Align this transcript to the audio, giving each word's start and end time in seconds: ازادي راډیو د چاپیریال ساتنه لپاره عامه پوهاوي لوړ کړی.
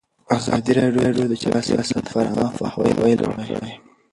ازادي 0.37 0.71
راډیو 0.79 1.29
د 1.31 1.35
چاپیریال 1.43 1.83
ساتنه 1.89 2.05
لپاره 2.07 2.29
عامه 2.35 2.49
پوهاوي 2.57 3.13
لوړ 3.19 3.31
کړی. 3.49 3.73